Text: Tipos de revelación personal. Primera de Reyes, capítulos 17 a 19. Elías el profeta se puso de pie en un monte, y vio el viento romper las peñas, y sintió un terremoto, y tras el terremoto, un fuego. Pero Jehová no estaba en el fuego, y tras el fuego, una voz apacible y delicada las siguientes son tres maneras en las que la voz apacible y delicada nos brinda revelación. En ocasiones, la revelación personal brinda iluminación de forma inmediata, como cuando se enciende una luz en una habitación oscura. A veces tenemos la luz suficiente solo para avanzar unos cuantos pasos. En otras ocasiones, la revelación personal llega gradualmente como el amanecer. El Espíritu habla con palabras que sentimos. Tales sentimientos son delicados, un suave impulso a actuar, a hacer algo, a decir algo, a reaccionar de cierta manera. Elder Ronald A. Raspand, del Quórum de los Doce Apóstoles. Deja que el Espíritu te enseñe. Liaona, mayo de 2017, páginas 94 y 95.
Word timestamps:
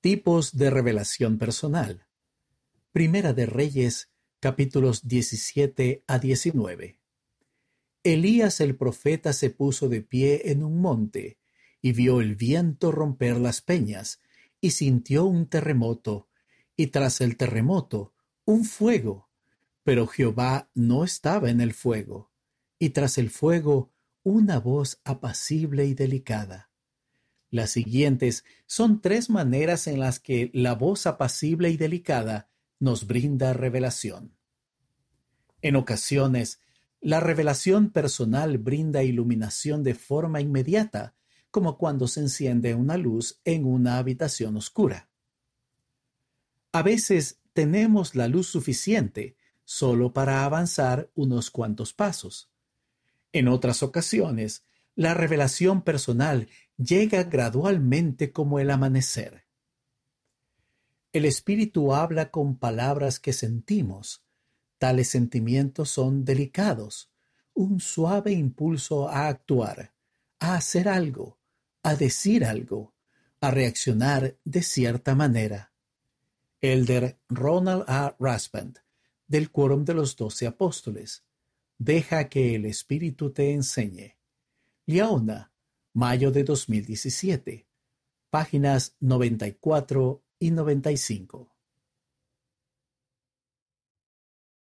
Tipos 0.00 0.56
de 0.56 0.70
revelación 0.70 1.38
personal. 1.38 2.06
Primera 2.92 3.32
de 3.32 3.46
Reyes, 3.46 4.12
capítulos 4.38 5.08
17 5.08 6.04
a 6.06 6.20
19. 6.20 7.00
Elías 8.04 8.60
el 8.60 8.76
profeta 8.76 9.32
se 9.32 9.50
puso 9.50 9.88
de 9.88 10.02
pie 10.02 10.52
en 10.52 10.62
un 10.62 10.80
monte, 10.80 11.40
y 11.82 11.94
vio 11.94 12.20
el 12.20 12.36
viento 12.36 12.92
romper 12.92 13.38
las 13.38 13.60
peñas, 13.60 14.20
y 14.60 14.70
sintió 14.70 15.24
un 15.24 15.48
terremoto, 15.48 16.28
y 16.76 16.86
tras 16.86 17.20
el 17.20 17.36
terremoto, 17.36 18.14
un 18.44 18.64
fuego. 18.66 19.28
Pero 19.82 20.06
Jehová 20.06 20.70
no 20.74 21.02
estaba 21.02 21.50
en 21.50 21.60
el 21.60 21.74
fuego, 21.74 22.30
y 22.78 22.90
tras 22.90 23.18
el 23.18 23.30
fuego, 23.30 23.90
una 24.22 24.60
voz 24.60 25.00
apacible 25.02 25.86
y 25.86 25.94
delicada 25.94 26.68
las 27.50 27.70
siguientes 27.70 28.44
son 28.66 29.00
tres 29.00 29.30
maneras 29.30 29.86
en 29.86 30.00
las 30.00 30.20
que 30.20 30.50
la 30.52 30.74
voz 30.74 31.06
apacible 31.06 31.70
y 31.70 31.76
delicada 31.76 32.48
nos 32.78 33.06
brinda 33.06 33.52
revelación. 33.52 34.34
En 35.62 35.76
ocasiones, 35.76 36.60
la 37.00 37.20
revelación 37.20 37.90
personal 37.90 38.58
brinda 38.58 39.02
iluminación 39.02 39.82
de 39.82 39.94
forma 39.94 40.40
inmediata, 40.40 41.14
como 41.50 41.78
cuando 41.78 42.06
se 42.06 42.20
enciende 42.20 42.74
una 42.74 42.96
luz 42.96 43.40
en 43.44 43.64
una 43.64 43.98
habitación 43.98 44.56
oscura. 44.56 45.08
A 46.72 46.82
veces 46.82 47.40
tenemos 47.54 48.14
la 48.14 48.28
luz 48.28 48.48
suficiente 48.48 49.36
solo 49.64 50.12
para 50.12 50.44
avanzar 50.44 51.10
unos 51.14 51.50
cuantos 51.50 51.92
pasos. 51.92 52.50
En 53.32 53.48
otras 53.48 53.82
ocasiones, 53.82 54.64
la 54.94 55.14
revelación 55.14 55.82
personal 55.82 56.48
llega 56.78 57.24
gradualmente 57.24 58.32
como 58.32 58.58
el 58.60 58.70
amanecer. 58.70 59.44
El 61.12 61.24
Espíritu 61.24 61.92
habla 61.92 62.30
con 62.30 62.56
palabras 62.56 63.18
que 63.18 63.32
sentimos. 63.32 64.24
Tales 64.78 65.08
sentimientos 65.08 65.90
son 65.90 66.24
delicados, 66.24 67.10
un 67.52 67.80
suave 67.80 68.32
impulso 68.32 69.08
a 69.08 69.26
actuar, 69.26 69.92
a 70.38 70.54
hacer 70.54 70.88
algo, 70.88 71.38
a 71.82 71.96
decir 71.96 72.44
algo, 72.44 72.94
a 73.40 73.50
reaccionar 73.50 74.38
de 74.44 74.62
cierta 74.62 75.16
manera. 75.16 75.72
Elder 76.60 77.18
Ronald 77.28 77.84
A. 77.88 78.16
Raspand, 78.20 78.78
del 79.26 79.50
Quórum 79.50 79.84
de 79.84 79.94
los 79.94 80.16
Doce 80.16 80.46
Apóstoles. 80.46 81.24
Deja 81.78 82.28
que 82.28 82.54
el 82.54 82.66
Espíritu 82.66 83.32
te 83.32 83.52
enseñe. 83.52 84.16
Liaona, 84.86 85.52
mayo 85.98 86.30
de 86.30 86.44
2017, 86.44 87.66
páginas 88.30 88.94
94 89.00 90.22
y 90.38 90.52
95. 90.52 91.57